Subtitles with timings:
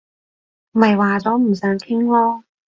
[0.71, 2.41] 咪話咗唔想傾囉